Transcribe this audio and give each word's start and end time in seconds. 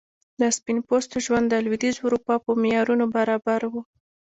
د 0.39 0.41
سپین 0.57 0.77
پوستو 0.87 1.17
ژوند 1.25 1.45
د 1.49 1.55
لوېدیځي 1.65 2.01
اروپا 2.05 2.35
په 2.45 2.51
معیارونو 2.61 3.05
برابر 3.15 3.61
و. 3.71 3.73